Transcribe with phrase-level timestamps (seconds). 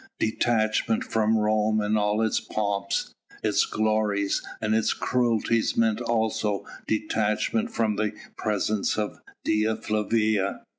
[0.19, 3.13] Detachment from Rome and all its pomps,
[3.43, 10.61] its glories, and its cruelties meant also detachment from the presence of Dea Flavia.